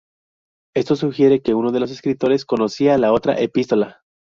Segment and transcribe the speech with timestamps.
[0.75, 4.01] Esto sugiere que uno de los escritores conocía la otra epístola.